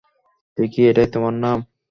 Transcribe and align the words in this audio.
টিকি, 0.57 0.81
এটাই 0.89 1.07
তোমার 1.13 1.33
নাম? 1.43 1.57